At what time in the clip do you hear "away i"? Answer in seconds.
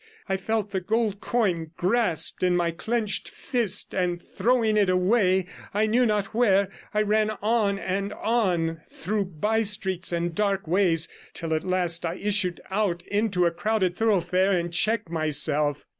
4.89-5.85